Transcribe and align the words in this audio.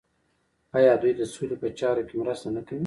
آیا 0.77 0.93
دوی 1.01 1.13
د 1.19 1.21
سولې 1.33 1.55
په 1.61 1.67
چارو 1.79 2.03
کې 2.07 2.15
مرسته 2.21 2.47
نه 2.55 2.61
کوي؟ 2.67 2.79